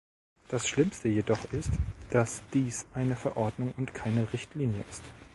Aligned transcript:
Das 0.47 0.67
Schlimmste 0.67 1.09
jedoch 1.09 1.53
ist, 1.53 1.69
dass 2.09 2.41
dies 2.55 2.87
eine 2.95 3.15
Verordnung 3.15 3.71
und 3.77 3.93
keine 3.93 4.33
Richtlinie 4.33 4.83
ist. 4.89 5.03